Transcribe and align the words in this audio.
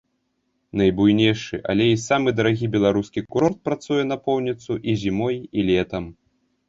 Найбуйнейшы, 0.79 1.59
але 1.73 1.85
і 1.91 1.99
самы 2.05 2.33
дарагі 2.39 2.69
беларускі 2.77 3.25
курорт 3.35 3.59
працуе 3.69 4.01
напоўніцу 4.11 4.81
і 4.93 5.01
зімой, 5.03 5.37
і 5.57 5.71
летам. 5.73 6.03